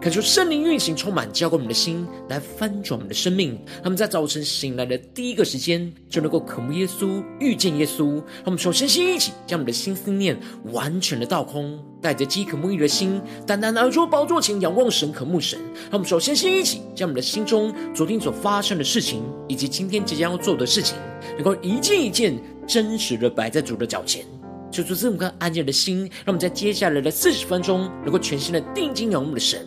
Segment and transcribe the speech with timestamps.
[0.00, 3.58] 恳求圣灵运行，充满浇灌我们的心，来翻转我们的生命。
[3.82, 8.12] 他们在早晨醒来的第一个时间，就能够渴慕耶稣，遇见耶稣。
[8.14, 10.38] 让我们首先先一起将我们的心思念
[10.72, 15.58] 完全的倒空，带着饥渴沐浴的心，单单来到宝座前仰望神，渴慕神。
[15.84, 20.96] 让我们首先先一起将我们的心中昨天所发生的事情，以及今天即将要做的事情，
[21.36, 24.24] 能够一件一件真实的摆在主的脚前。
[24.70, 29.64] 求主赐我们安静的心，让我们在接下来的四十分钟，能够全心的定睛仰望我们的神，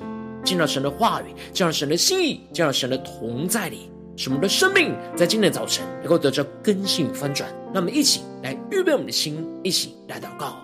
[0.47, 7.49] 进到神的话语，进到神的心意，进到神的同在里，使我们的生命在今天早晨能够得着更新翻转。
[7.73, 10.55] 那我们一起来预备我们的心，一起来祷告。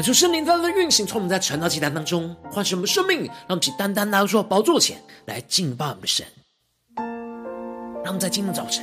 [0.00, 4.96] 恳求圣灵在它的运行，从我们在晨祷祭坛当中唤醒我们生命，让我们去单单来到宝座前
[5.26, 6.24] 来敬拜我们的神。
[6.96, 8.82] 让我们在今天早晨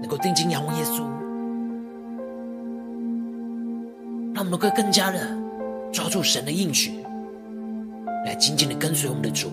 [0.00, 1.00] 能够定睛仰望耶稣，
[4.32, 5.28] 让我们能够更加的
[5.92, 7.04] 抓住神的应许，
[8.24, 9.52] 来紧紧的跟随我们的主。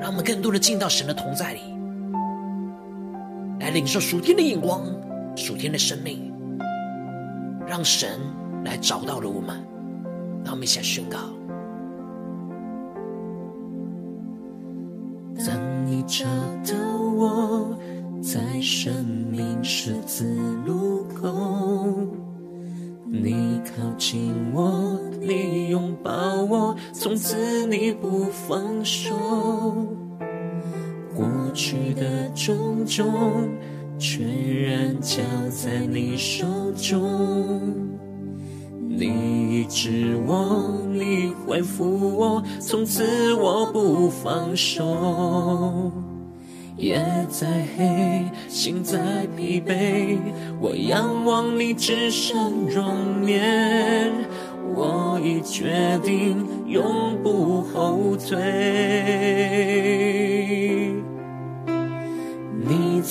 [0.00, 1.60] 让我们更多的进到神的同在里，
[3.60, 4.82] 来领受属天的眼光、
[5.36, 6.25] 属天的生命。
[7.66, 8.20] 让神
[8.64, 9.60] 来找到了我们，
[10.44, 11.18] 让我们一起来宣告。
[15.46, 16.24] 当你找
[16.64, 17.76] 到我，
[18.22, 20.24] 在生命十字
[20.64, 21.94] 路口，
[23.04, 26.12] 你靠近我，你拥抱
[26.44, 29.14] 我，从此你不放手，
[31.14, 33.48] 过去的种种。
[33.98, 34.26] 全
[34.62, 36.46] 然交在你手
[36.76, 37.62] 中，
[38.88, 39.06] 你
[39.60, 45.90] 医治我，你恢复我，从此我不放手。
[46.76, 47.46] 夜再
[47.76, 50.18] 黑，心再疲惫，
[50.60, 54.12] 我仰望你至圣容颜，
[54.74, 58.36] 我已决定永不后退。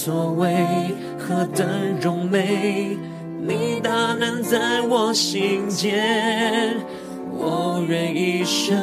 [0.05, 0.55] 所谓
[1.17, 1.67] 何等
[1.99, 2.95] 荣美，
[3.41, 6.75] 你大能在我心间，
[7.31, 8.77] 我愿一生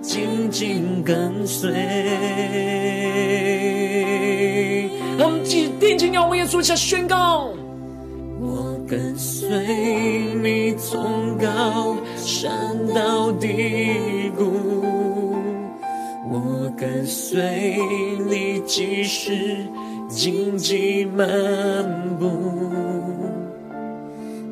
[0.00, 1.68] 紧紧跟随。
[5.18, 7.50] 我们继续定睛仰望耶稣，下宣告：
[8.40, 9.48] 我跟随
[10.40, 12.48] 你从高山
[12.94, 15.34] 到低谷，
[16.30, 17.80] 我跟随
[18.30, 19.66] 你即使。
[20.08, 21.26] 荆棘漫
[22.18, 22.30] 步，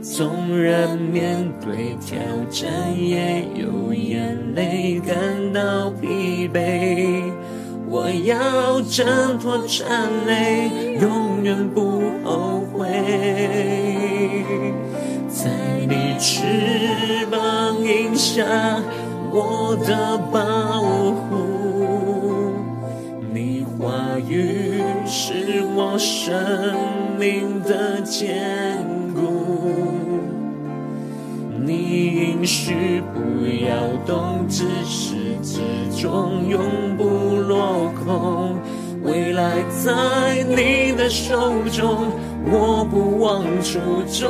[0.03, 2.19] 纵然面对挑
[2.51, 5.17] 战，也有眼泪感
[5.55, 7.33] 到疲惫。
[7.89, 12.87] 我要挣脱缠累，永远不后悔。
[15.27, 15.51] 在
[15.89, 18.45] 你翅膀荫下，
[19.33, 20.83] 我的保
[21.31, 22.53] 护，
[23.33, 24.76] 你话语。
[25.19, 26.77] 是我生
[27.19, 28.85] 命的坚
[29.15, 29.89] 固，
[31.65, 33.73] 你应许不要
[34.05, 35.59] 动，自始至
[35.99, 36.61] 终永
[36.99, 37.05] 不
[37.35, 38.59] 落空。
[39.05, 42.13] 未来在你的手中，
[42.45, 43.81] 我不忘初
[44.13, 44.29] 衷。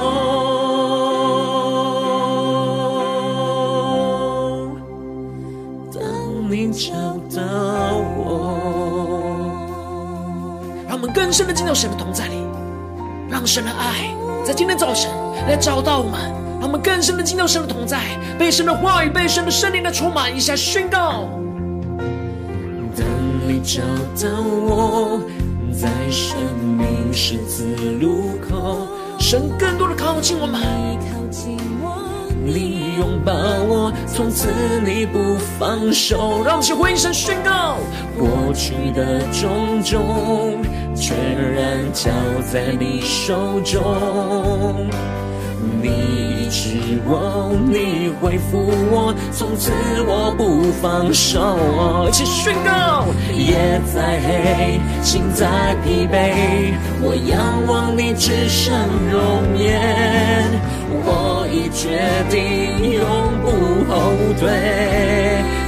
[5.92, 6.00] 当
[6.48, 6.94] 你找
[7.34, 7.42] 到
[8.16, 8.25] 我。
[10.96, 12.36] 让我们更深的进到神的同在里，
[13.28, 14.10] 让神的爱
[14.46, 15.10] 在今天早晨
[15.46, 16.18] 来找到我们，
[16.58, 18.00] 让我们更深的进到神的同在，
[18.38, 21.28] 被神的话语、被神的圣灵的充满，一下宣告。
[22.96, 23.06] 当
[23.46, 23.82] 你找
[24.26, 25.20] 到我，
[25.70, 26.34] 在生
[26.78, 27.66] 命十字
[28.00, 28.88] 路口，
[29.18, 30.62] 神更多的靠近我们，
[31.12, 34.48] 靠近我，你拥抱我，从此
[34.82, 36.42] 你不放手。
[36.42, 37.76] 让我们一起回应神宣告，
[38.16, 40.56] 过去的种种，
[40.96, 41.16] 全
[41.54, 42.10] 然交
[42.50, 44.86] 在你手中。
[45.82, 49.70] 你指望你恢复我，从此
[50.06, 52.06] 我不放手。
[52.08, 53.04] 一起宣告，
[53.34, 56.72] 夜再黑，心再疲惫，
[57.02, 58.74] 我仰望你至圣
[59.10, 59.80] 容颜。
[60.88, 62.00] 我已决
[62.30, 63.04] 定永
[63.42, 63.46] 不
[63.90, 64.48] 后退。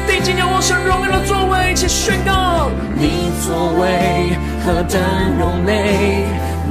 [0.06, 4.37] 定睛仰望神荣耀的座位，一起宣告，你作为
[4.68, 5.00] 何等
[5.38, 6.26] 荣美。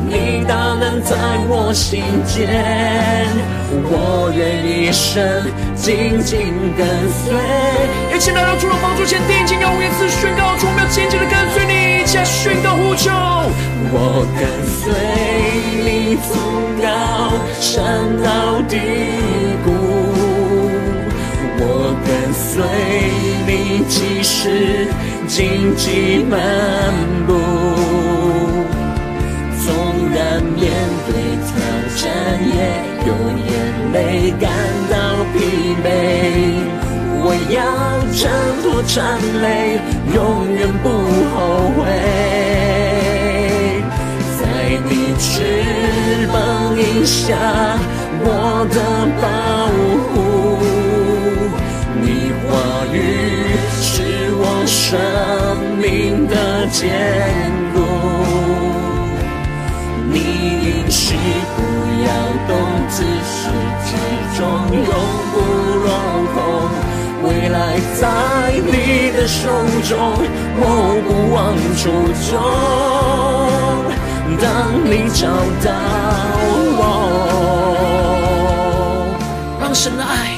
[0.07, 1.17] 你大能在
[1.49, 2.47] 我心间，
[3.89, 5.17] 我愿一生
[5.73, 7.33] 紧紧跟随。
[8.15, 13.09] 一起来到主的宝座前，定睛仰望，一次宣告，主，我们要紧紧的跟随你，一起来宣告呼求。
[13.89, 14.45] 我跟
[14.77, 14.93] 随
[15.83, 16.37] 你从
[16.77, 16.85] 高
[17.59, 17.81] 山
[18.21, 18.77] 到低
[19.65, 19.73] 谷，
[21.59, 22.61] 我跟随
[23.47, 24.87] 你即使
[25.27, 26.37] 荆棘漫
[27.25, 27.46] 步。
[33.05, 33.09] 用
[33.47, 33.49] 眼
[33.93, 33.95] 泪
[34.39, 34.49] 感
[34.89, 34.95] 到
[35.33, 35.35] 疲
[35.83, 35.85] 惫。
[37.19, 37.59] 我要
[38.13, 38.21] 挣
[38.63, 38.95] 脱缠
[39.41, 39.45] 累，
[40.13, 40.17] 永
[40.55, 40.85] 远不
[41.33, 41.35] 后
[41.75, 41.79] 悔。
[44.39, 44.41] 在
[44.87, 45.25] 你翅
[46.31, 46.35] 膀
[46.77, 47.25] 荫下，
[48.23, 48.25] 我
[48.71, 48.77] 的
[49.21, 49.25] 保
[50.13, 50.15] 护，
[52.01, 52.05] 你
[52.43, 52.45] 话
[52.93, 52.95] 语
[53.81, 53.85] 是
[54.39, 54.79] 我生
[55.81, 55.83] 命
[56.27, 56.33] 的
[56.67, 56.79] 坚
[57.66, 57.66] 固。
[60.19, 60.23] 你
[60.65, 61.15] 应许
[61.55, 61.61] 不
[62.03, 62.07] 要
[62.47, 62.51] 动，
[62.89, 63.49] 自始
[63.85, 63.89] 至
[64.37, 64.41] 终
[64.73, 64.81] 永
[65.31, 65.35] 不
[65.83, 65.87] 落
[66.33, 66.35] 空。
[67.23, 67.57] 未来
[67.99, 68.01] 在
[68.65, 69.49] 你的手
[69.83, 69.93] 中，
[70.59, 70.61] 我
[71.05, 71.37] 不忘
[71.77, 71.83] 初
[72.31, 72.35] 衷。
[74.39, 74.45] 当
[74.85, 75.27] 你找
[75.63, 75.69] 到
[76.79, 76.81] 我，
[79.59, 80.35] 让神的爱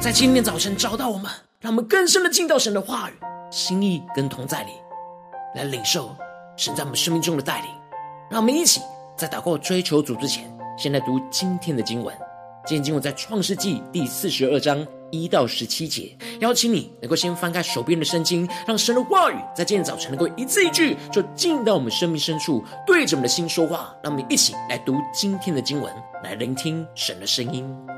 [0.00, 1.30] 在今天早晨找到我们，
[1.60, 3.14] 让我们更深的进到神的话语、
[3.50, 4.72] 心意跟同在里，
[5.54, 6.14] 来领受
[6.56, 7.70] 神在我们生命中的带领。
[8.28, 8.80] 让我们一起。
[9.16, 10.44] 在祷告追求主之前，
[10.76, 12.14] 先来读今天的经文。
[12.66, 16.14] 今天经文在创世纪第四十二章一到十七节。
[16.40, 23.96] 邀请你能够先翻开手边的圣经，让神的话语在今天早晨能够一字一句，就进到我们生命深处，对着我们的心说话。
[24.02, 25.90] 让我们一起来读今天的经文，
[26.22, 27.95] 来聆听神的声音。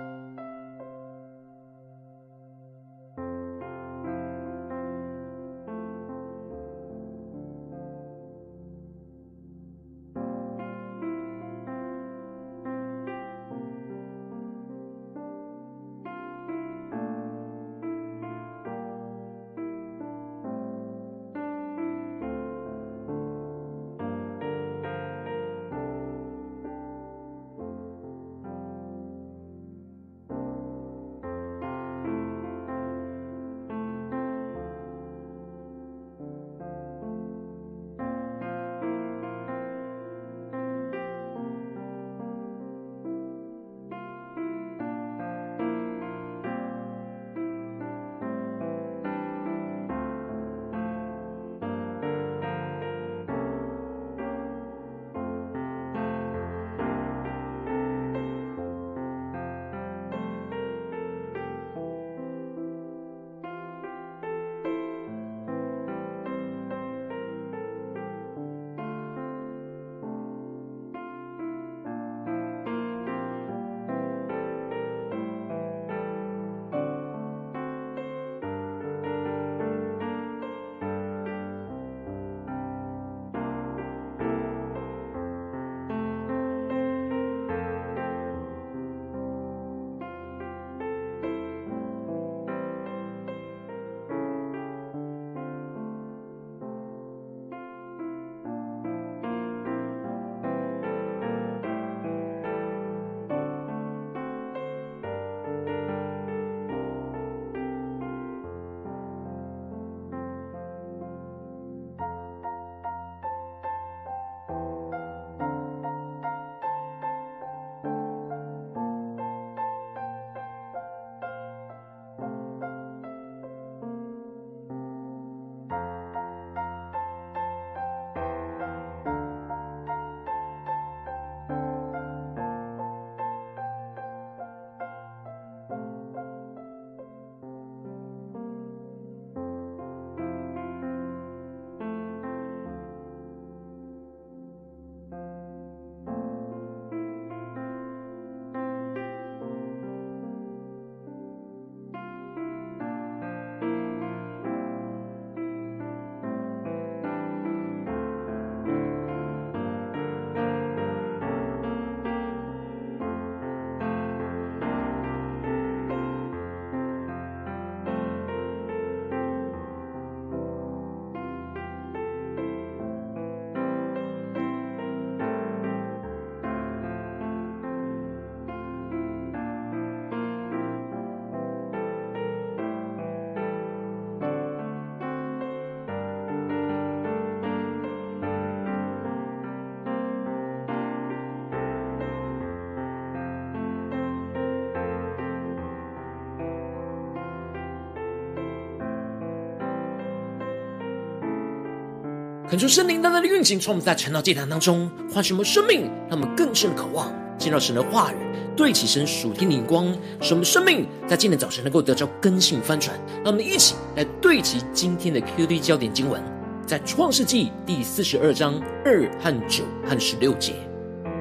[202.49, 208.17] 恳求圣灵单单的运行，从我们在晨祷祭坛当中唤醒我们生命，让我们更深的渴望见到神的话语，
[208.57, 212.99] 对齐神属天灵光，使我们生命在今天早晨能够得到更新翻转。
[213.17, 216.23] 让我们一起来对齐今天的 QD 焦点经文，
[216.67, 220.55] 在创世纪第四十二章二和九和十六节。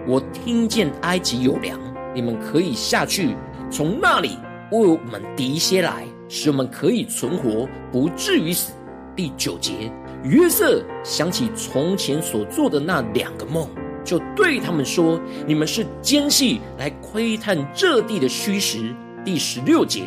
[0.07, 1.77] 我听见埃及有粮，
[2.15, 3.35] 你们可以下去，
[3.69, 4.37] 从那里
[4.71, 8.71] 为我们糴一些来，使我们可以存活，不至于死。
[9.13, 9.91] 第九节。
[10.23, 13.67] 约瑟想起从前所做的那两个梦，
[14.03, 18.93] 就对他们说：“你们是奸细，来窥探这地的虚实。”
[19.23, 20.03] 第十六节，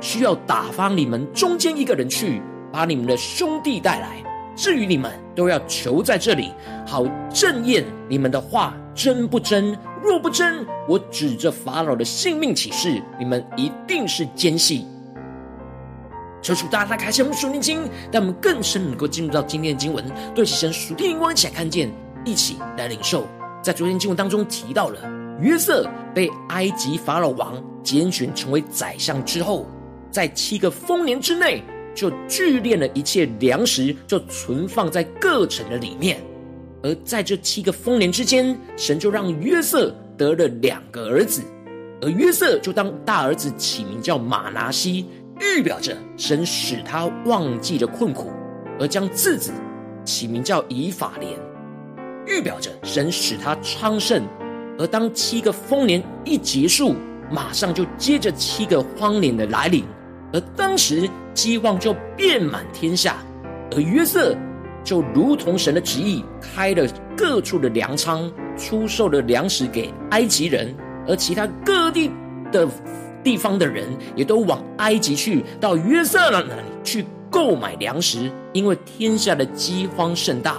[0.00, 2.42] 需要打发你们中间一个人去，
[2.72, 4.22] 把你们的兄弟带来。
[4.54, 6.52] 至于你们，都要囚在这里，
[6.86, 9.76] 好证验你们的话真不真。
[10.02, 14.86] 若不真，我指着法老的性命起誓，你们一定是奸细。
[16.42, 20.04] 求主大大开启我们属灵经，让我们更深能够进入到今天的经文，
[20.34, 21.90] 对其神属天眼光一起来看见，
[22.24, 23.26] 一起来领受。
[23.62, 24.98] 在昨天经文当中提到了
[25.38, 29.66] 约瑟被埃及法老王拣选成为宰相之后，
[30.10, 31.62] 在七个丰年之内
[31.94, 36.20] 就聚敛了一切粮食，就存放在各城的里面。
[36.82, 41.42] 而在这七个丰年之间，神就让约瑟得了两个儿子，
[42.00, 45.04] 而约瑟就当大儿子起名叫马拿西。
[45.40, 48.30] 预表着神使他忘记了困苦，
[48.78, 49.52] 而将次子
[50.04, 51.32] 起名叫以法莲；
[52.26, 54.22] 预表着神使他昌盛，
[54.78, 56.94] 而当七个丰年一结束，
[57.30, 59.82] 马上就接着七个荒年的来临，
[60.32, 63.16] 而当时饥荒就遍满天下，
[63.72, 64.36] 而约瑟
[64.84, 70.74] 就如同神的旨意，开了各处的粮仓，出售了粮食给埃及人，
[71.08, 72.10] 而其他各地
[72.52, 72.68] 的。
[73.22, 80.58] 地方的人也都往埃及去，到约瑟那里去购买粮食，因为天下的饥荒甚大。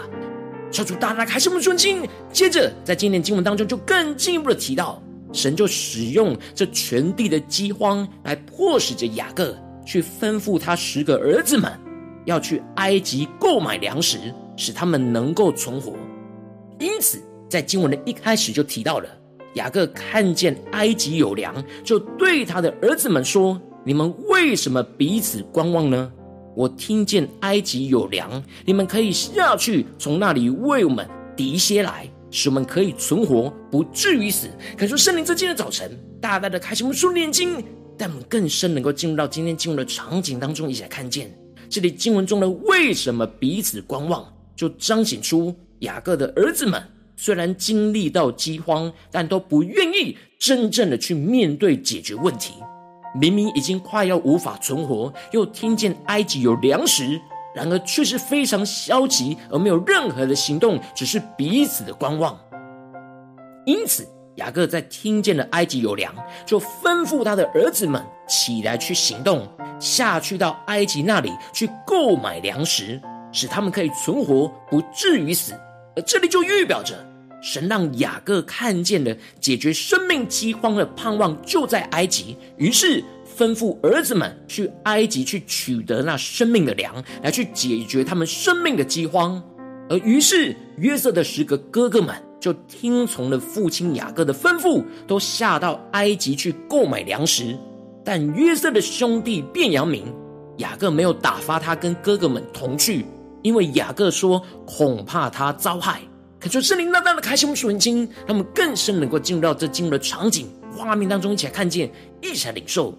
[0.72, 2.08] 求主大大开示我们的心。
[2.32, 5.02] 接着，在今天经文当中，就更进一步的提到，
[5.34, 9.54] 神就使用这全地的饥荒来迫使着雅各
[9.86, 11.70] 去吩咐他十个儿子们，
[12.24, 14.18] 要去埃及购买粮食，
[14.56, 15.94] 使他们能够存活。
[16.80, 19.10] 因此，在经文的一开始就提到了。
[19.56, 26.12] 雅各看见埃及有粮，就对他的儿子们说：“你们为什么彼此观望呢？
[26.56, 35.92] 我听见埃及有粮，你们可以下去，从那里为我们糴一些来，使我们可以存活，不至于死。”可是圣灵在今天早晨
[36.22, 37.64] 大大的开启我们属灵眼睛，
[37.98, 41.34] 但我们更深能够进入到今天经文的场景当中，一起来看见
[41.70, 46.82] 这里经文中的“为什么彼此观望”，就彰显出雅各的儿子们。
[47.24, 52.56] 虽然经历到饥荒，但都不愿意真正的去面对解决问题。
[53.14, 57.22] 明明已经快要无法存活，又听见埃及有粮食，
[57.54, 62.36] 然而却是非常消极，而没有任何的行动，只是彼此的观望。
[63.68, 64.04] 因此，
[64.38, 66.12] 雅各在听见了埃及有粮，
[66.44, 69.48] 就吩咐他的儿子们起来去行动，
[69.80, 73.00] 下去到埃及那里去购买粮食，
[73.32, 75.54] 使他们可以存活，不至于死。
[75.94, 76.96] 而这里就预表着。
[77.42, 83.04] 神让雅各看见了解决生命饥荒的盼望就在埃及，于是
[83.38, 89.42] 吩咐儿子们去埃及去取得那生命的粮，来去解决他们生命的饥荒。
[89.90, 97.58] 而于是约瑟的十个哥哥们就听从了父亲雅各的吩咐，都下到埃及去购买粮食。
[98.06, 100.06] 但约瑟的兄弟便雅明，
[100.58, 103.06] 雅各没有打发他跟哥哥们同去，
[103.42, 106.02] 因为雅各说恐怕他遭害。
[106.42, 112.98] 可就圣灵大大的开启我们属灵经，让我们更深能够进入到这进入的场景画面当中，一起来看见，一起来领受。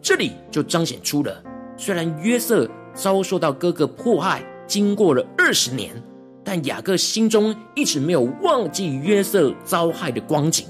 [0.00, 1.42] 这里就彰显出了，
[1.76, 5.90] 虽然约瑟遭受到哥哥迫害，经过了二十年，
[6.44, 10.68] 但雅各心中一直没有忘记约瑟遭害的光景。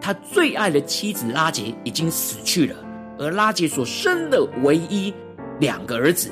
[0.00, 2.76] 他最爱的妻子拉结已经死去了，
[3.18, 5.12] 而拉结所生的唯一
[5.58, 6.30] 两个儿子，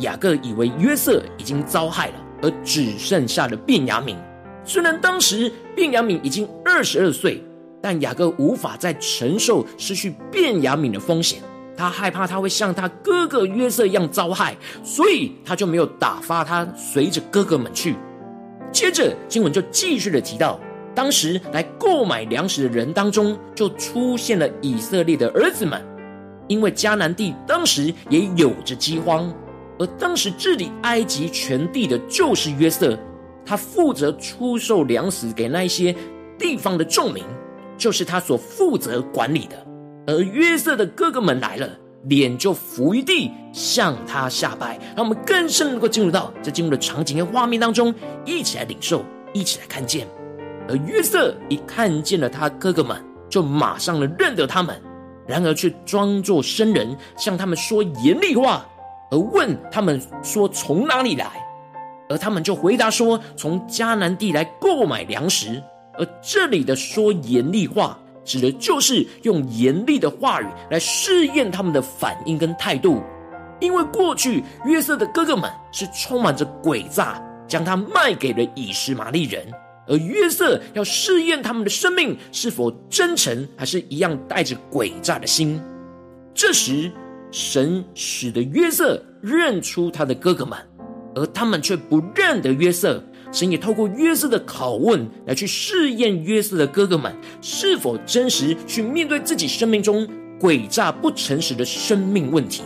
[0.00, 2.19] 雅各以为约瑟已经遭害了。
[2.42, 4.16] 而只剩下了便雅悯。
[4.64, 7.42] 虽然当时便雅悯已经二十二岁，
[7.82, 11.40] 但雅各无法再承受失去便雅悯的风险。
[11.76, 14.54] 他害怕他会像他哥哥约瑟一样遭害，
[14.84, 17.96] 所以他就没有打发他随着哥哥们去。
[18.70, 20.60] 接着经文就继续的提到，
[20.94, 25.82] 当时来购买粮食的人当中，就出现了以色列的儿子们，
[26.48, 29.32] 因为迦南地当时也有着饥荒。
[29.80, 32.96] 而当时治理埃及全地的就是约瑟，
[33.46, 35.96] 他负责出售粮食给那些
[36.38, 37.24] 地方的众民，
[37.78, 39.66] 就是他所负责管理的。
[40.06, 41.66] 而约瑟的哥哥们来了，
[42.04, 44.78] 脸就伏于地，向他下拜。
[44.94, 47.94] 让我们更深能够进入到这进入的场景跟画面当中，
[48.26, 50.06] 一起来领受，一起来看见。
[50.68, 54.78] 而约瑟一看见了他哥哥们，就马上的认得他们，
[55.26, 58.66] 然而却装作生人，向他们说严厉话，
[59.10, 61.26] 而问他们说从哪里来，
[62.08, 65.62] 而他们就回答说从迦南地来购买粮食。
[65.98, 73.02] 而这里的说严厉话，指的就是用严厉的话语来试验他们的反应跟态度，
[73.60, 79.44] 因为过去约瑟的哥哥们是充满着诡诈，将他卖给了以实玛利人。
[79.88, 85.60] 而约瑟要试验他们的生命是否真诚，还是一样带着诡诈的心。
[86.32, 86.90] 这时，
[87.30, 90.58] 神使得约瑟认出他的哥哥们，
[91.14, 93.02] 而他们却不认得约瑟。
[93.32, 100.08] 神也透过约瑟的拷问来去试验约瑟的哥哥们是否真实去面对自己生命中
[100.40, 102.62] 诡诈不诚实的生命问题。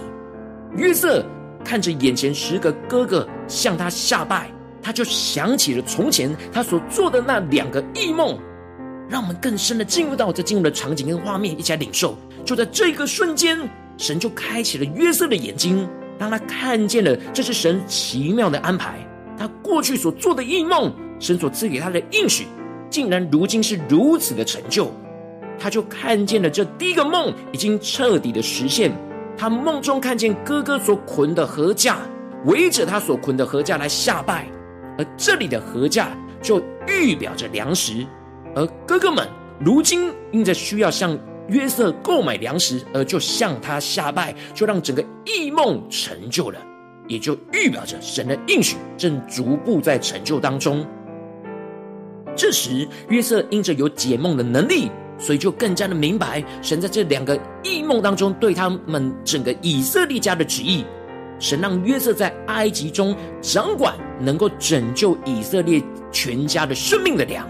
[0.76, 1.24] 约瑟
[1.62, 4.50] 看着眼前十个哥哥向他下拜。
[4.86, 8.38] 他就想起了从前他所做的那两个异梦，
[9.08, 12.18] 让我们更深的进入到这进入的场景跟画面，一起来领受。
[12.44, 13.58] 就在这个瞬间，
[13.96, 18.98] 神就开启了约瑟的眼睛，让他看见了这是神奇妙的安排。
[19.36, 22.46] 他过去所做的异梦，神所赐给他的应许，
[22.88, 24.92] 竟然如今是如此的成就。
[25.58, 28.92] 他就看见了这第一个梦已经彻底的实现。
[29.36, 31.96] 他梦中看见哥哥所捆的禾稼，
[32.44, 34.46] 围着他所捆的禾稼来下拜。
[34.96, 36.06] 而这里的禾稼
[36.40, 38.06] 就预表着粮食，
[38.54, 39.28] 而哥哥们
[39.58, 46.58] 如今因着需要向约瑟购买粮食，而就向他下拜，就让整个异梦成就了，
[47.06, 50.86] 也就预表着神的应许正逐步在成就当中。
[52.36, 60.84] 这时约瑟因着有解梦的能力，所以就更加的明白神在这两个异梦当中对他们整个以色列家的旨意。
[61.40, 67.46] 神让约瑟在埃及中掌管能够拯救以色列全家的生命的粮，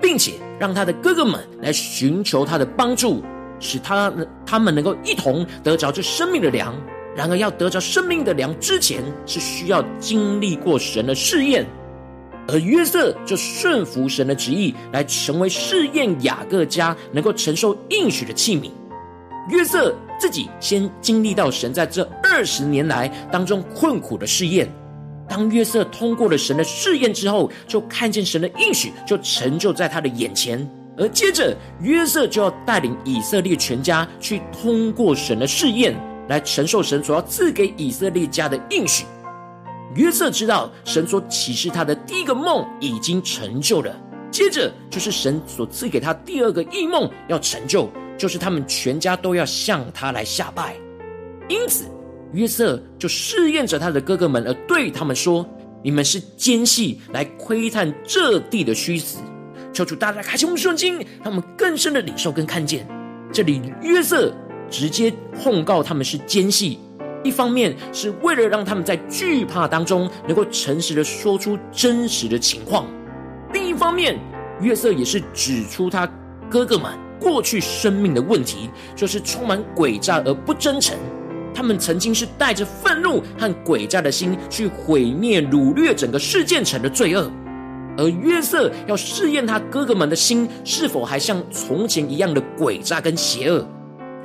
[0.00, 3.22] 并且让他的哥哥们来寻求他的帮助，
[3.60, 4.12] 使他
[4.44, 6.74] 他们能够一同得着这生命的粮。
[7.16, 11.64] 然而，要得着生命的粮之前，是需要经历过神的试验，
[12.48, 18.68] 而约瑟就顺服神的旨意，来成为试验雅各家能够承受应许的器皿。
[19.48, 24.68] 约瑟自己先经历到神在这二十年来当中困苦的试验，
[25.28, 35.94] 当约瑟通过了神的试验之后，就看见神的应许就成就在他的眼前，而接着约瑟就要带领以色列全家去通过神的试验，
[36.28, 39.04] 来承受神所要赐给以色列家的应许。
[39.94, 43.96] 约瑟知道神所启示他的第一个梦已经成就了，
[44.30, 47.90] 接着就是神所赐给他第二个异梦要成就。
[48.16, 50.76] 就是他们全家都要向他来下拜，
[51.48, 51.84] 因此
[52.34, 55.48] 约瑟就试验着他的哥哥们，而对他们说
[55.82, 59.18] ：“你们是奸细来窥探这地的虚实。”
[59.72, 62.86] 求主大大开启我们圣经，让我们更深的领受跟看见。
[63.32, 64.34] 这里约瑟
[64.70, 66.78] 直接控告他们是奸细，
[67.22, 72.84] 一方面是为了让他们在惧怕当中能够诚实的说出真实的情况；
[73.52, 74.18] 另一方面，
[74.60, 76.06] 约瑟也是指出他
[76.50, 76.92] 哥哥们。
[77.20, 80.94] 过去生命的问题，就是充满诡诈而不真诚。
[81.54, 87.30] 他们曾经是带着愤怒和诡诈的心去毁灭、掳掠整个示剑城的罪恶。
[87.96, 93.64] 而约瑟要试验他哥哥们的心，是否还像从前一样的诡诈跟邪恶。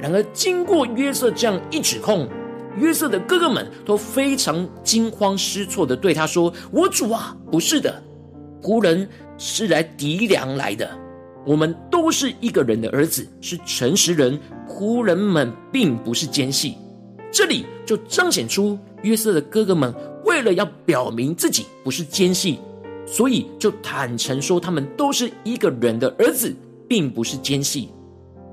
[0.01, 2.27] 然而，经过约瑟这样一指控，
[2.77, 8.01] 约瑟的哥哥们都非常惊慌失措的对他说：“我主啊，不是的，
[8.61, 10.89] 仆人是来糴粮来的。”
[11.45, 14.39] 我们都是一个人的儿子，是诚实人。
[14.67, 16.75] 仆人们并不是奸细。
[17.31, 19.93] 这里就彰显出约瑟的哥哥们
[20.25, 22.59] 为了要表明自己不是奸细，
[23.05, 26.55] 所以就坦诚说他们都是一个人的儿子，
[26.87, 27.89] 并不是奸细。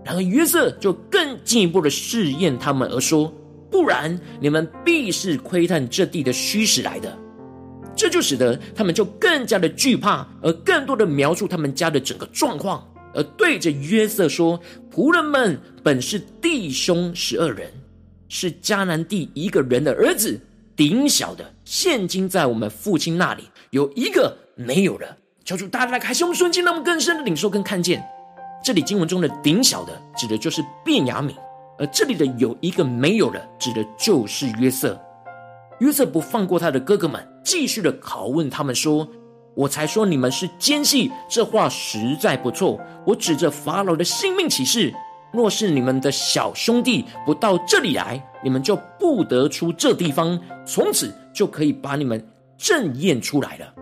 [0.05, 3.33] 然而约瑟就更进一步的试验他们，而说：
[3.71, 7.19] 不然你们必是窥探这地的虚实来的。
[7.97, 14.61] 这就使得他们就更加的惧怕，而更多的描述他们家的整个状况，而对着约瑟说
[14.95, 17.69] ：“仆人们本是弟兄十二人，
[18.29, 20.41] 是迦南地一个人的儿子，
[20.75, 28.05] 顶小的现今在我们父亲那里，有一个没有了。”求主大大开胸瞬间，让我们更深的领受跟看见，
[28.65, 31.33] 这里经文中的顶小的指的就是便雅悯，
[31.79, 35.01] 而这里的有一个没有了，指的就是约瑟。
[35.79, 39.07] 约瑟不放过他的哥哥们，继续的拷问他们说
[39.55, 42.81] ：“我才说你们是奸细，这话实在不错。
[43.07, 44.93] 我指着法老的性命起誓，
[45.33, 52.25] 若是你们的小兄弟不到这里来，你们就不得出这地方，从此就可以把你们
[52.57, 53.73] 证验出来了。”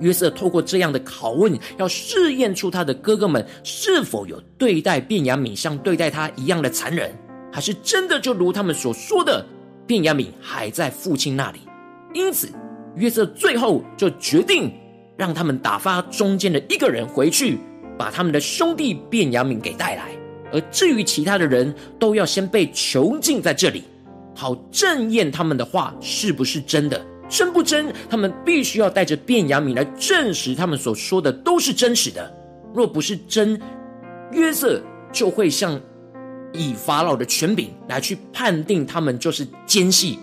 [0.00, 7.10] 约瑟透过这样的拷问，要试验出他的哥哥们是否有对待便雅悯像对待他一样的残忍，
[7.52, 9.44] 还是真的就如他们所说的，
[9.88, 11.58] 便雅悯还在父亲那里。
[12.14, 12.48] 因此，
[12.94, 14.72] 约瑟最后就决定
[15.16, 17.58] 让他们打发中间的一个人回去，
[17.98, 20.10] 把他们的兄弟便雅悯给带来，
[20.52, 23.84] 而至于其他的人，都要先被囚禁在这里，
[24.34, 27.00] 好证验他们的话是不是真的。
[27.28, 27.92] 真不真？
[28.08, 32.34] 他们必须要带着变雅悯来证实他们所说的都是真实的。
[32.72, 33.60] 若不是真，
[34.32, 34.80] 约瑟
[35.12, 35.78] 就会像
[36.54, 40.18] 以法老的权柄来去判定他们就是奸细。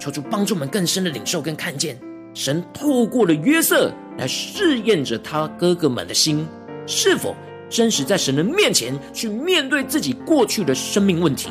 [0.00, 2.00] 求主帮助我们更深的领受跟看见，
[2.32, 6.46] 神透过了约瑟来试验着他哥哥们的心，
[6.86, 7.36] 是否
[7.72, 11.48] 真实在神的面前去面对自己过去的生命问题。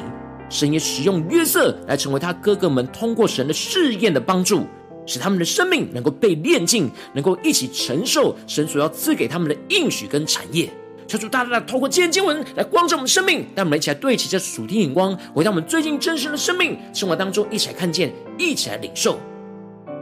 [0.49, 4.67] 神也使用约瑟来成为他哥哥们通过神的试验的帮助，
[5.07, 10.69] 使他们的生命能够被炼净，能够一起承受神所要赐给他们的应许跟产业。
[11.07, 19.17] 求主大大的透过今天经文来光照我们生命，带我们一起来对齐这属天眼光，回到我们最近真实的生命生活当中，一起来看见，一起来领受。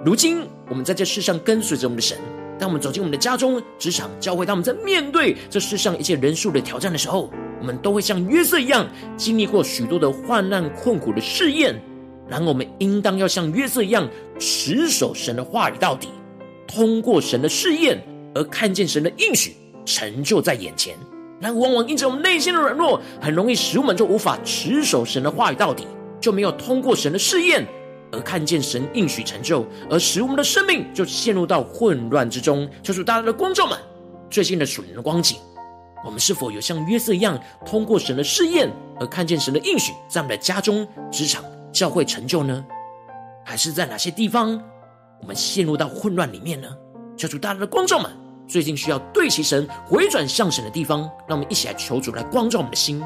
[0.05, 2.17] 如今我们在这世上跟随着我们的神，
[2.60, 11.82] 当我们走进我们的家中、职场、教会，当我们在面对这世上一切人数的挑战的时候，我们都会像约瑟一样，经历过许多的患难困苦的试验。
[12.28, 16.10] 然而，我们应当要像约瑟一样，持守神的话语到底，
[16.67, 18.00] 通过神的试验，
[18.36, 20.95] 而看见神的应许成就在眼前。
[21.39, 25.88] 然而，往往因着我们内心的软弱，很容易使我们就无法持守神的话语到底，
[26.19, 27.65] 就没有通过神的试验，
[28.12, 32.69] 而看见神应许成就，而使我们的生命就陷入到混乱之中。
[32.82, 33.78] 求主大家的观众们，
[34.30, 35.38] 最近的属灵的光景。
[36.06, 41.43] 我们是否有像约瑟一样，通过神的试验而看见神的应许在我们的家中、职场、
[41.74, 42.65] 教会成就呢？
[43.45, 44.62] 还是在哪些地方
[45.22, 46.67] 我们陷入到混乱里面呢？
[47.17, 48.10] 求主大大的光照们，
[48.48, 53.04] 最近需要对齐神、回转向神的地方，让我们一起来求主来光照我们的心。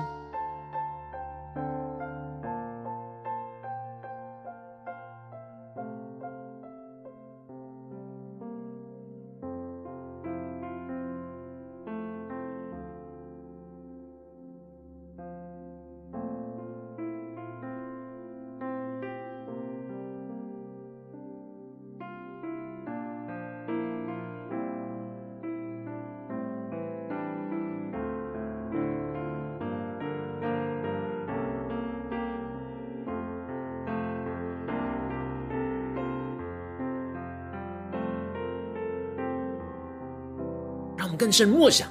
[41.23, 41.87] 更深默想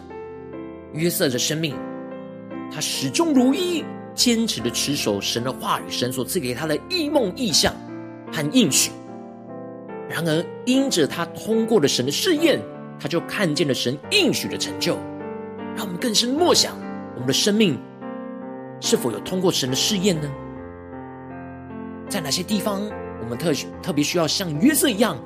[0.93, 1.75] 约瑟的生命，
[2.71, 7.75] 他始终如一，坚持的持守神的话语，神所赐给他的异梦、异象
[8.31, 8.91] 和应许。
[10.07, 12.61] 然而，因着他通过了神的试验，
[13.01, 14.99] 他就看见了神应许的成就。
[15.75, 16.77] 让我们更深默想，
[17.15, 17.81] 我们的生命
[18.83, 20.31] 是否有通过神的试验呢？
[22.07, 22.83] 在哪些地方，
[23.23, 23.51] 我们特
[23.83, 25.17] 特别需要像约瑟一样，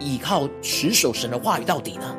[0.00, 2.16] 依靠持守神的话语到底呢？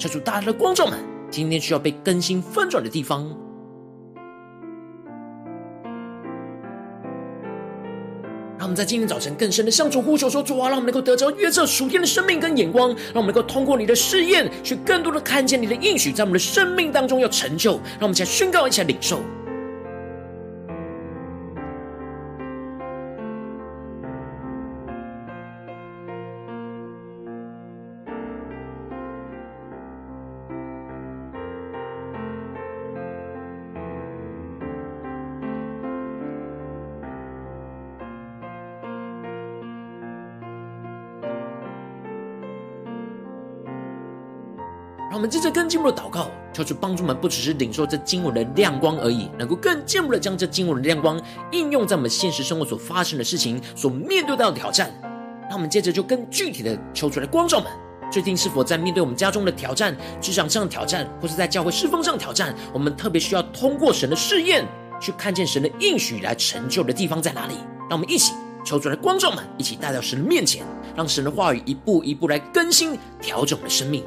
[0.00, 0.98] 求主大家的光照们，
[1.30, 3.22] 今天需要被更新翻转的地方，
[8.56, 17.72] 让我们在今天早晨更深的向主呼求说：主啊，让我们能够得着约瑟属天的生命跟眼光，让我们能够通过你的试验，去更多的看见你的应许在我们的生命当中要成就。
[17.72, 19.20] 让我们一起宣告，一起领受。
[45.10, 51.20] 让我们接着更进一步的祷告，求主帮助我们，不只是领受这经文的亮光而已，能够更进一步的将这经文的亮光
[51.50, 54.88] 应用在我们现实生活所发生的事情、所面对到的挑战。
[55.48, 57.68] 让我们接着就更具体的求主来光照们，
[58.08, 64.64] 最近是否在面对我们家中的挑战、职场上的挑战，或是在教会侍奉上的挑战，我们特别需要通过神的试验，
[65.00, 67.54] 去看见神的应许来成就的地方在哪里？
[67.88, 68.32] 让我们一起
[68.64, 74.04] 求主来光照们，一起带到神的面前，让神的话语一步一步来更新调整我们的生命。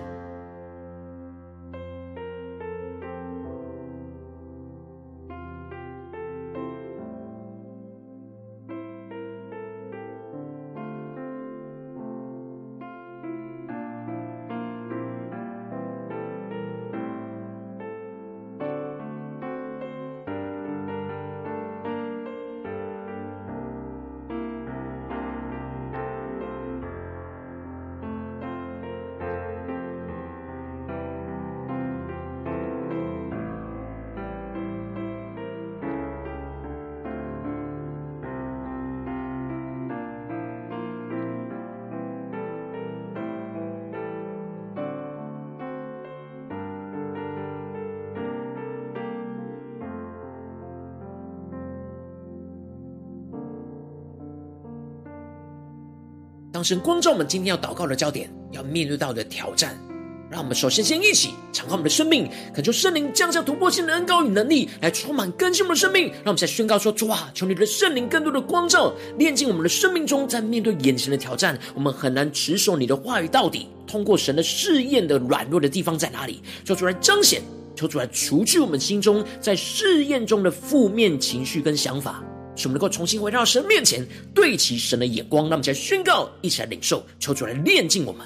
[56.64, 59.78] 神光照我们今天要祷告的焦点，要面对到的挑战。
[60.30, 66.08] 让我们首先先一起敞开我们的生命，恳求圣灵降下突破性的恩膏与能力，来充满更新我们的生命。
[66.08, 73.68] 让我们再宣告说：主啊，求你的圣灵更多的光照，炼净我们的生命中，在面对眼前的挑战，我们很难持守你的话语到底。
[73.86, 76.42] 通过神的试验的软弱的地方在哪里？
[76.66, 77.40] 求主来彰显，
[77.76, 82.24] 求主来除去我们心中在试验中的负面情绪跟想法，
[82.56, 85.50] 使我们能够重新回到神面前，对齐神的眼光。
[85.50, 88.26] 让我们来宣告，一起来领受，求主来炼净我们。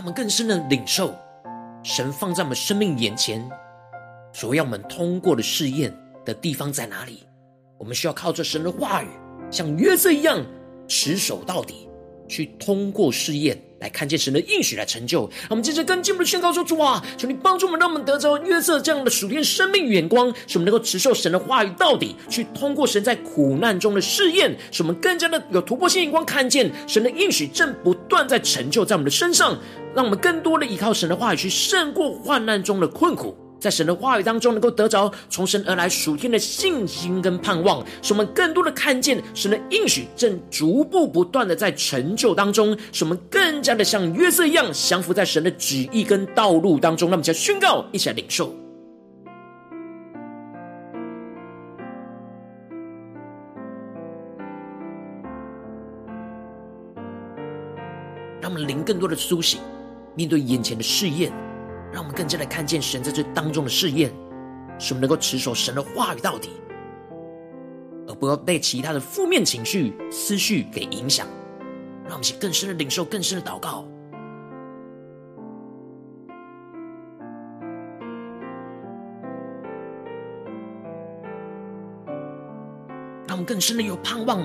[0.00, 1.14] 让我们更深的领受
[1.82, 3.46] 神放在我们生命眼前，
[4.32, 7.26] 所要我们通过的试验的地方在哪里？
[7.76, 9.08] 我们需要靠着神的话语，
[9.50, 10.42] 像约瑟一样
[10.88, 11.86] 持守到底，
[12.26, 13.58] 去通过试验。
[13.80, 29.58] 来看见神的应许来成就，我们接着跟进一步的宣告说：主啊，求你帮助我们，让我们得着约瑟这样的属天生命眼光，使我们能够持受神的话语到底，去通过神在苦难中的试验，使我们更加的有突破性眼光，看见神的应许正不断在成就在我们的身上，
[29.94, 33.34] 让我们更多的依靠神的话语去胜过患难中的困苦。
[33.60, 47.10] 在神的话语当中，能够得着从神而来属天的信心跟盼望，使我们更多的看见神的应许正逐步不断的在成就当中，使我们更加的像约瑟一样，降服在神的旨意跟道路当中。
[47.10, 48.54] 那么，就宣告，一起来领受，
[58.40, 59.60] 让我们灵更多的苏醒，
[60.14, 61.30] 面对眼前的试验。
[61.92, 64.12] 让我们更加的看见神在这当中的试验，
[64.78, 66.50] 使我们能够持守神的话语到底，
[68.06, 71.26] 而不要被其他的负面情绪、思绪给影响。
[72.04, 73.84] 让我们去更深的领受、更深的祷告，
[83.28, 84.42] 让我们更深的有盼望。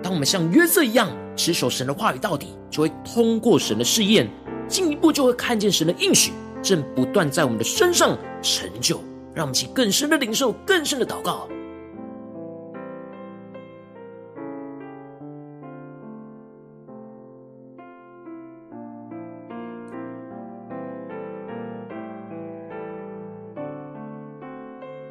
[0.00, 4.28] 当我们像约瑟一样持守神的话语到底，就会通过神的试验，
[4.68, 6.32] 进一步就会看见神的应许。
[6.62, 9.00] 正不断在我们的身上成就，
[9.34, 11.48] 让我们起更深的领受，更深的祷告。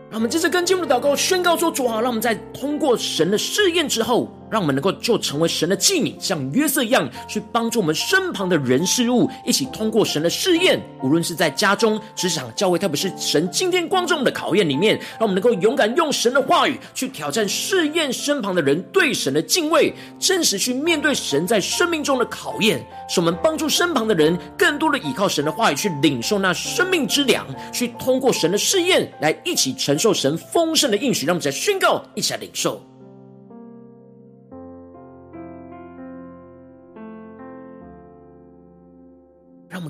[0.10, 4.30] 让我们接着跟进我们的祷告，宣告说：主啊，让我们在通过神的试验之后。
[4.52, 10.80] 让我们能够就成为神的器皿，像约瑟一样，去帮助我们身旁的人事物，一起通过神的试验。
[11.02, 31.26] 无论是在家中、职场、教会，特别是神今天光照我们的考验里面，让我们能够勇敢用神的话语去挑战试验身旁的人对神的敬畏，真实去面对神在生命中的考验，使我们帮助身旁的人更多的依靠神的话语去领受那生命之粮，去通过神的试验来一起承受神丰盛的应许。
[31.26, 32.91] 让我们在宣告，一起来领受。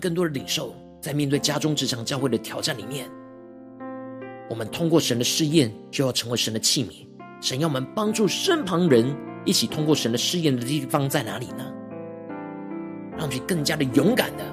[0.02, 3.08] 更多的领受，在面对家中、职场、教会的挑战里面，
[4.50, 7.08] 我们通过神的试验，就要成为神的器皿。
[7.40, 11.66] 神要我们帮助身旁人一起通过神的试验的地方在哪里呢？
[13.12, 14.44] 让我们去更加的勇敢的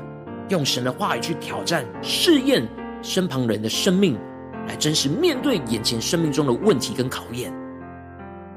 [0.51, 2.67] 用神的话语去挑战、试验
[3.03, 4.19] 身旁人的生命，
[4.67, 7.53] 来真实面对眼前生命中的问题跟考验。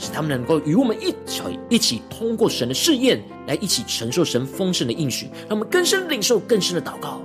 [0.02, 7.22] 使他们能够与我们一起一起通过神的试验，来一起承受神丰盛的应许，让我们更深领受更深的祷告。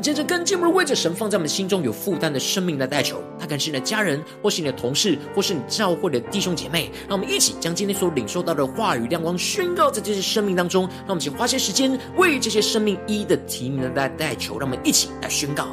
[0.00, 6.90] 接着更进一步为着神放在我们心中有负担的生命来代求，他可能是你的家人，或是你的同事，或是你教会的弟兄姐妹。
[7.08, 10.82] 让我们一起将今天所领受到的话语亮光宣告在这些生命当中。
[10.82, 14.58] 让我们请花些时间为这些生命一一的提名来代求。
[14.58, 15.68] 让我们一起来宣告。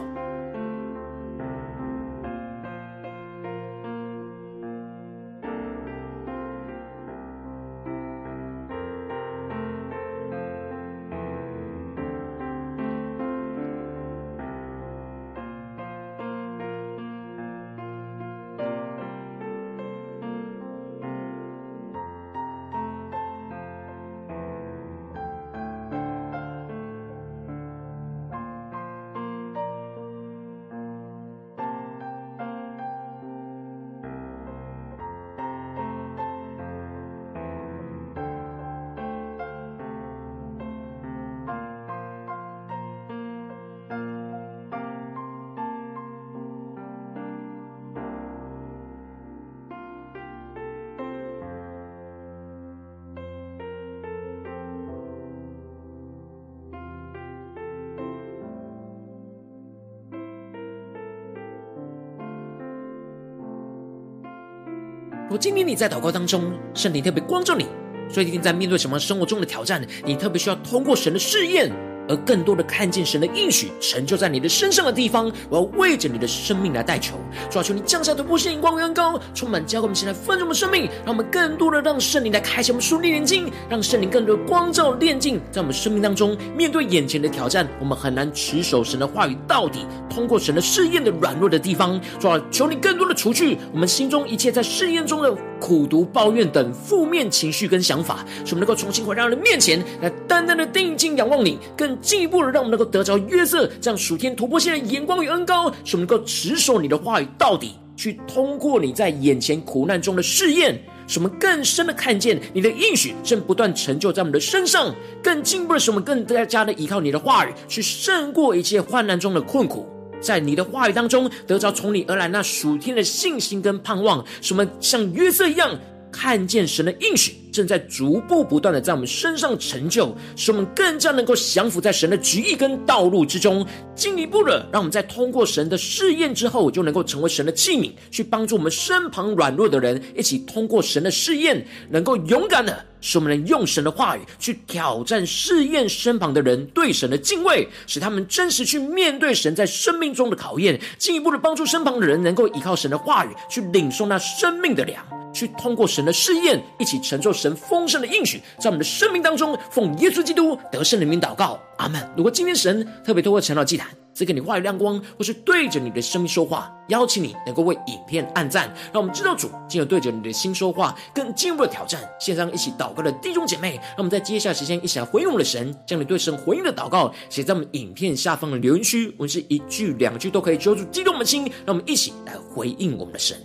[65.36, 67.66] 果今天你在祷告当中，圣灵特别光照你，
[68.10, 71.70] 所以今天在面对什么生活中的挑战，你特别需要通过神的试验。
[72.08, 77.16] 而更多的看见神的应许成就在你的身上的地方，我要为着你的生命来代求，
[77.50, 86.38] 主啊，求你降下突破性、光与高，充满教会我们现在丰盛的生命，让我们更多的让圣灵来开启我们属灵眼睛，让圣灵更多的光照炼净在我们生命当中。
[86.56, 89.86] 面对眼前的挑战，我们很难持守神的话语到底。
[90.10, 101.98] 通过神的试验的软弱的地方，主啊，求你更多的除去我们心中一切在试验中的苦读、抱怨等负面情绪跟想法，使我们能够重新回到人面前来，单单的定睛仰望你，更。
[102.02, 114.94] 进一步的，让我们能够得着约瑟这样属天突破性的眼光与恩膏，使我们能够持守你的话语到底，去通过你在眼前苦难中的试验，使我们更深的看见你的应许正不断成就在我们的身上，
[115.24, 119.88] 更进步的使我们更加的依靠你的话语，去胜过一切患难中的困苦，
[120.20, 125.80] 在你的话语当中得着从你而来那属天的信心跟盼望，使我们像约瑟一样
[126.12, 127.36] 看见神的应许。
[127.56, 133.66] 正在逐步不断的在我们身上成就，使我们更加能够降服在神的旨意跟道路之中，
[133.96, 155.02] 进一步的让我们在通过神的试验之后，就能够成为神的器皿，去帮助我们身旁软弱的人，一起通过神的试验，能够勇敢的使我们能用神的话语去挑战试验身旁的人对神的敬畏，使他们真实去面对神在生命中的考验，进一步的帮助身旁的人能够依靠神的话语去领受那生命的粮，
[155.34, 157.45] 去通过神的试验，一起承受神。
[157.46, 162.04] 神丰盛的应许，在我们的生命当中，奉耶稣基督得胜的名祷告，阿门。
[162.18, 172.02] 如果今天神特别透过晨祷祭坛赐给你话语亮光，或是对着你的生命说话，邀请你能够为影片按赞，让我们知道主今日对着你的心说话，更进一步的挑战。
[172.20, 183.38] 线上一起祷告的弟兄姐妹，让我们在接下来时间一起来回应我们的神，将你对神回应的祷告写在我们影片下方的留言区，文字一句两句都可以揪住激动我们的心，让我们一起来回应我们的神。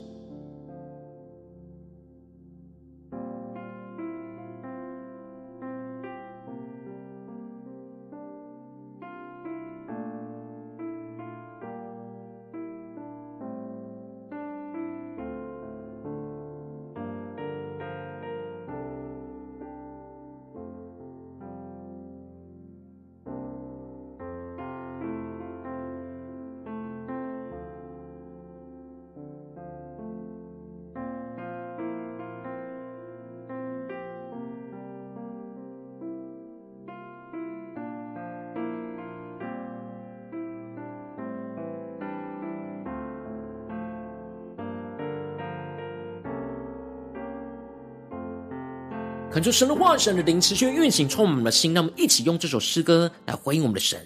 [49.41, 51.73] 恳求神的话、神的灵持续运行，充满我们的心。
[51.73, 53.99] 让我们一起用这首诗歌来回应我们的神，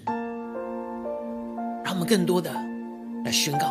[1.85, 2.53] 让我们更多的
[3.24, 3.66] 来宣告：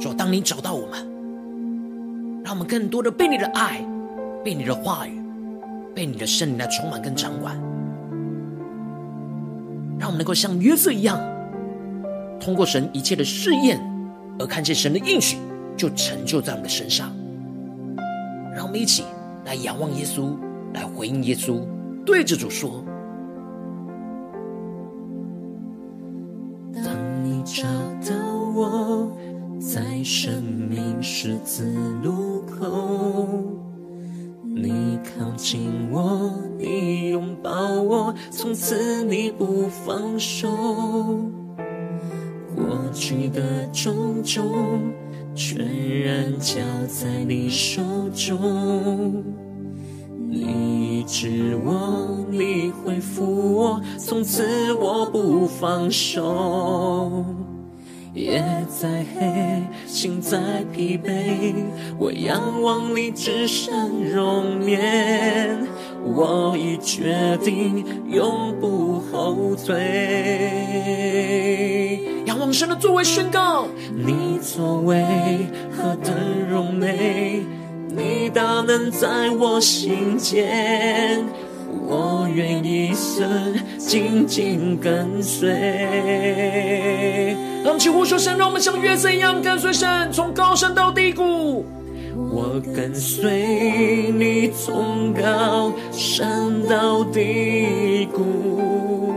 [0.00, 3.86] 说，当你找到我们，让我们更多的被你的爱、
[4.44, 5.22] 被你的话语、
[5.94, 7.54] 被你的圣灵来充满跟掌管，
[9.96, 11.20] 让我们能够像约瑟一样，
[12.40, 13.80] 通过神一切的试验，
[14.40, 15.38] 而看见神的应许
[15.76, 17.14] 就成就在我们的身上。
[18.56, 19.04] 让我们一起。
[19.44, 20.36] 来仰望耶稣，
[20.72, 21.60] 来回应耶稣，
[22.04, 22.84] 对着主说：
[26.74, 26.84] 当
[27.24, 27.64] 你找
[28.08, 28.14] 到
[28.54, 29.10] 我，
[29.58, 33.40] 在生命十字路口，
[34.44, 37.50] 你靠近我，你拥抱
[37.82, 40.48] 我，从此你不放手，
[42.54, 44.92] 过去的种种。
[45.34, 45.64] 全
[46.02, 46.56] 然交
[46.88, 47.80] 在你手
[48.12, 49.22] 中，
[50.30, 57.24] 你医治我，你恢复我，从此我不放手。
[58.12, 61.54] 夜再黑，心再疲惫，
[61.98, 65.66] 我仰望你至善容颜，
[66.04, 69.76] 我已决定永不后退。
[72.26, 75.02] 仰望神的作为宣告，你作为
[75.70, 76.12] 何等
[76.50, 77.46] 荣美，
[77.98, 81.26] 你大能在我心间，
[81.88, 85.50] 我愿一生紧紧跟随。
[87.64, 91.66] 让我们起呼求神，让我们像约瑟一样跟随神，从高山到低谷。
[92.30, 99.12] 我跟随你从高山到低谷。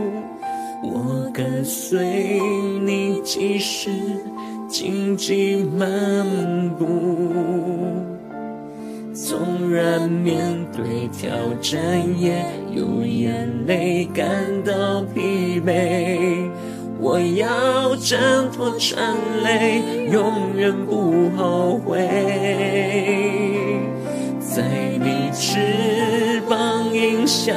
[0.82, 2.40] 我跟随
[2.84, 3.90] 你，即使
[4.68, 5.88] 荆棘漫
[6.76, 6.86] 步，
[9.24, 11.80] 纵然面对挑战，
[12.18, 12.44] 也
[12.74, 14.26] 有眼泪感
[14.64, 16.50] 到疲惫。
[16.98, 19.14] 我要挣脱缠
[19.44, 22.00] 累，永远不后悔。
[24.40, 24.64] 在
[25.00, 27.54] 你翅膀荫下，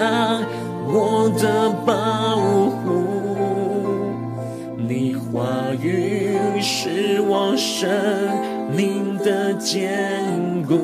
[0.88, 2.38] 我的保
[2.70, 2.85] 护。
[5.36, 7.90] 你话语是我生
[8.74, 10.80] 命的坚固。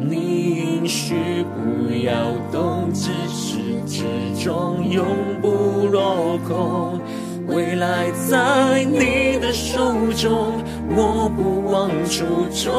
[0.00, 2.14] 你允许不要
[2.50, 4.04] 动，自始至
[4.42, 5.04] 终永
[5.42, 6.98] 不落空。
[7.46, 10.54] 未来在你的手中，
[10.96, 12.72] 我不忘初衷。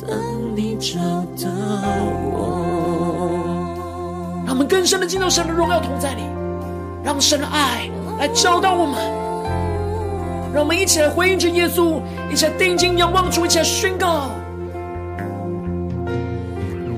[0.00, 0.16] 等
[0.54, 1.17] 你找
[4.68, 6.22] 更深的进入神的荣耀同在里，
[7.02, 7.88] 让神的爱
[8.18, 8.94] 来找到我们，
[10.52, 12.00] 让我们一起来回应着耶稣，
[12.30, 14.30] 一起来定睛仰望主，一起来宣告。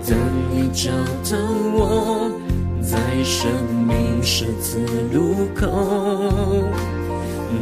[0.06, 0.18] 等
[0.50, 0.90] 你找
[1.30, 1.38] 到
[1.72, 2.30] 我，
[2.82, 3.48] 在生
[3.86, 5.68] 命十字路口，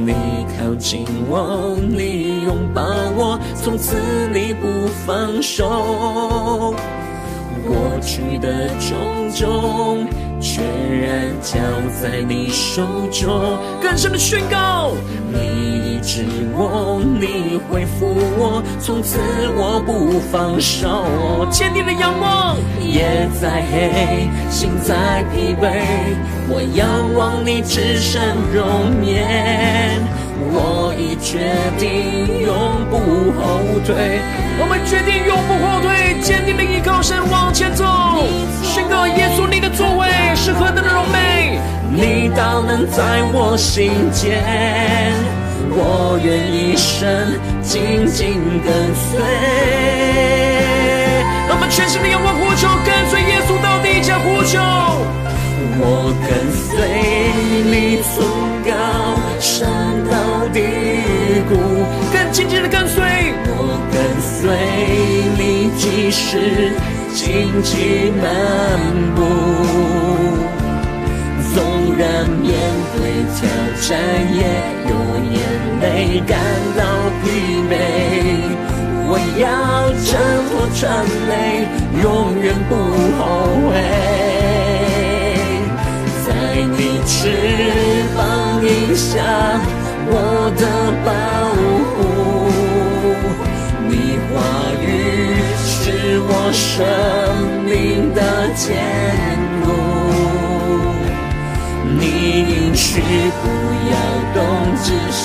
[0.07, 0.15] 你
[0.57, 2.83] 靠近我，你拥抱
[3.17, 3.97] 我，从此
[4.33, 6.75] 你不放手。
[7.69, 10.09] 过去的种种，
[10.41, 10.65] 全
[11.03, 11.59] 然交
[12.01, 13.59] 在你手中。
[13.83, 14.93] 更深的宣告，
[15.31, 16.25] 你医治
[16.57, 18.07] 我，你恢复
[18.39, 19.19] 我，从此
[19.55, 21.47] 我不放手。
[21.51, 25.85] 坚定的仰望，夜再黑，心再疲惫，
[26.49, 28.19] 我仰望你至圣
[28.51, 30.01] 容颜。
[30.41, 32.49] 我已决定永
[32.91, 32.97] 不
[33.39, 34.21] 后退，
[34.61, 37.85] 我们决定永不后退，坚定的依靠神往前走，
[38.63, 41.59] 宣告耶稣你的作为是何等的荣美，
[41.91, 44.43] 你当能在我心间，
[45.71, 47.07] 我愿一生
[47.63, 49.21] 紧紧跟随。
[51.49, 54.59] 让我们全心的仰望呼求，跟随耶稣到底，加呼求，
[55.81, 56.77] 我跟随
[57.71, 58.58] 你从。
[60.59, 60.65] 低
[61.49, 61.55] 谷，
[62.13, 63.01] 更紧紧的跟随，
[63.47, 64.43] 我跟随
[65.39, 66.73] 你，即使
[67.15, 68.27] 荆棘漫
[69.15, 69.19] 步。
[71.55, 71.57] 纵
[71.97, 72.45] 然面
[72.97, 72.99] 对
[73.37, 73.39] 挑
[73.87, 73.89] 战，
[74.35, 74.39] 也
[74.89, 74.93] 有
[75.31, 75.39] 眼
[75.81, 75.87] 泪
[76.27, 76.35] 感
[76.77, 76.81] 到
[77.23, 77.25] 疲
[77.71, 77.73] 惫。
[79.11, 79.47] 我要
[80.03, 80.11] 挣
[80.49, 80.83] 脱缠
[81.29, 81.33] 累，
[82.03, 82.07] 永
[82.43, 82.71] 远不
[83.17, 83.23] 后
[83.69, 83.71] 悔。
[86.27, 86.29] 在
[86.77, 87.15] 你翅
[88.17, 88.19] 膀
[88.61, 89.15] 荫下。
[90.11, 90.15] 我
[90.57, 90.65] 的
[91.05, 91.09] 保
[91.95, 91.99] 护，
[93.89, 93.93] 你
[94.29, 94.35] 话
[94.81, 94.85] 语
[95.57, 95.69] 是
[96.25, 96.67] 我生
[97.65, 97.69] 命
[98.15, 98.21] 的
[98.55, 98.67] 坚
[99.63, 99.67] 固。
[101.99, 102.01] 你
[102.41, 102.89] 应许
[103.43, 103.45] 不
[103.91, 103.95] 要
[104.35, 104.37] 动，
[104.77, 105.23] 自始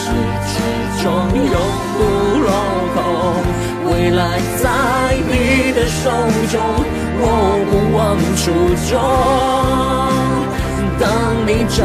[0.49, 0.53] 至
[1.01, 1.53] 终永
[1.93, 1.99] 不
[2.39, 2.47] 落
[2.93, 2.97] 空。
[3.91, 4.21] 未来
[4.61, 4.63] 在
[5.27, 5.31] 你
[5.73, 6.01] 的手
[6.51, 6.53] 中，
[7.19, 7.23] 我
[7.69, 7.99] 不忘
[8.41, 8.43] 初
[8.89, 8.91] 衷。
[10.99, 11.03] 当
[11.45, 11.77] 你找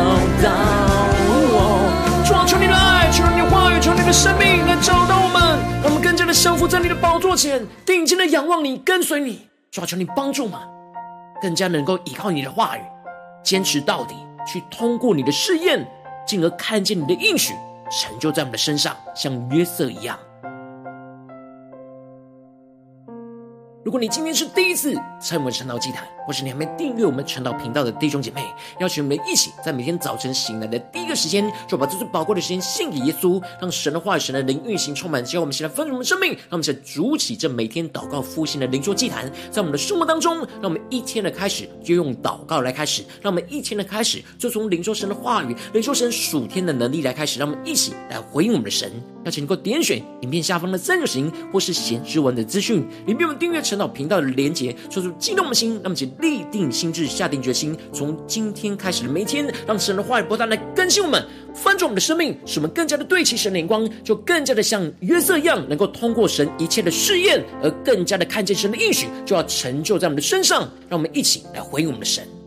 [0.43, 0.47] 到，
[4.13, 9.49] 生命来找到我们，让我们更加的降服在你的宝座前，定睛的仰望你，跟随你。
[9.71, 10.63] 主啊，求你帮助吗？
[11.41, 12.81] 更加能够依靠你的话语，
[13.45, 14.15] 坚持到底，
[14.47, 15.87] 去通过你的试验，
[16.27, 17.55] 进而看见你的应许
[17.91, 20.19] 成就在我们的身上，像约瑟一样。
[23.89, 28.45] 如果你今天是第一次参与我们晨祷祭坛，或是你还没订阅我们晨祷频道的弟兄姐妹，
[28.81, 48.93] 邀请我们一起在每天早晨醒来的第一个时间，就把这最宝贵的时间献给耶稣，让神的话语、神的灵运行充满，只要我们现在丰盛我们的生命，让我们现在筑起这每天祷告复兴的灵修祭坛，在我们的生活当中，让我们一天的开始就用祷告来开始，让我们一天的开始就从领受神的话语、领受神属天的能力来开始，让我们一起来回应我们的神。
[49.25, 61.25] 邀请你能够点选影片下方的三角形，或是显示文的资讯，里面有订阅成到频道的连结，说出激动的心，那么请立定心智，下定决心，从今天开始的每一天，让神的话语不断来更新我们，
[61.55, 70.69] 翻转我们的生命，使我们更加的对齐神的眼光，就更加的像约瑟一样，能够通过神一切的试验，而更加的看见神的应许，就要成就在我们的身上。
[70.89, 72.38] 让我们一起来回应我们的神。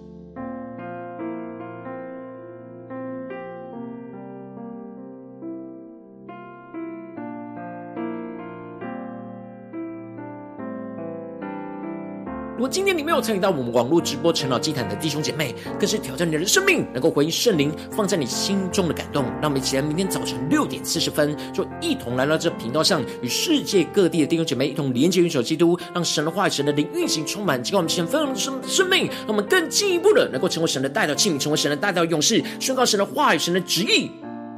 [12.71, 19.25] 今天你没有参与到我们网络直播晨祷祭坛的弟兄姐妹，更是挑战你的生命，能够回应圣灵放在你心中的感动。
[19.41, 34.09] 让我们一起来，明天早晨六点四十分，就一同来到这频道上，与世界各地的弟兄姐妹一同连接、元首基督，让神的话语、神的灵运行充满，结果我们先分享生生命，让我们更进一步的能够成为神的代表器皿，成为神的代表勇士，宣告神的话语、神的旨意。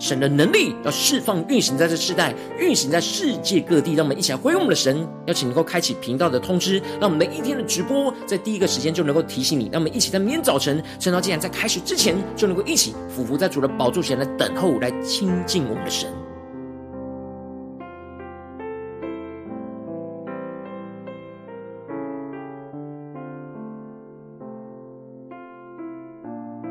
[0.03, 3.93] 神的能力要释放、运行在这世代，运行在世界各地。
[3.93, 9.69] 让我们一起来回应我们的神，邀请能够开启频道的通知，让我们每一天的直播在第一个时间就能够提醒你。
[9.71, 16.22] 让我们一起在明天早晨，晨祷祭坛在开始之前，就能够一起俯伏在主的宝座前来等候，来亲近我们的神。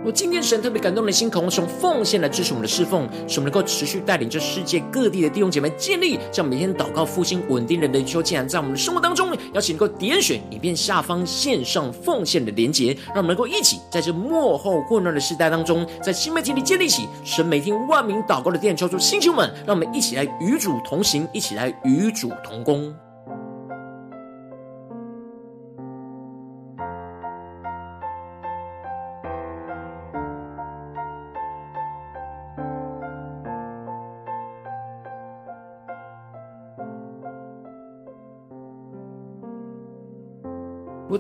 [0.03, 22.93] 若今天神特别感动的心，渴望从奉献来支持我们的侍奉，使我们能够持续带领着世界各地的弟兄姐妹建立这样每天祷告复兴稳定人的灵修竟然，在我们的生活当中，邀请能够点选影片下方线上奉献的连结，让我们能够一起在这幕后混乱的时代当中，在新媒体里建立起神每天万名祷告的殿，求主星球们，让我们一起来与主同行，一起来与主同工。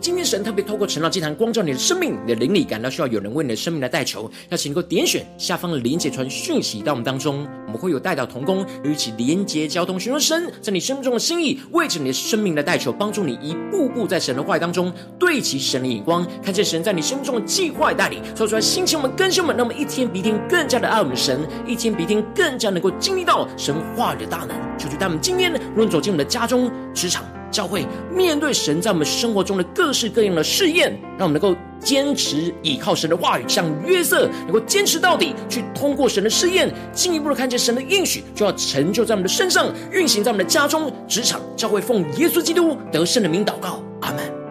[0.02, 24.48] 今天神特别透过陈老祭坛光照你的生命，你的灵里感到需要有人为你的生命来代求，邀请能够点选下方的连结传讯息到我们当中，我们会有带到同工，与一起连结交通，寻求神在你生命中的心意，为着你的生命来代求，帮助你一步步在神的话语当中对齐神的眼光，看见神在你生命中的计划带领，说出来兴起我们更新我们，让我们一天比一天更加的爱我们神，一天比一天更加能够经历到神话语的大能。
[24.76, 27.24] 求主带我们今天，无论走进我们的家中、职场。
[27.52, 44.41] 教会面对神在我们生活中的各式各样的试验，让我们能够坚持倚靠神的话语，像约瑟能够坚持到底，去通过神的试验，进一步的看见神的应许就要成就在我们的身上，运行在我们的家中、职场、教会，奉耶稣基督得胜的名祷告，阿门。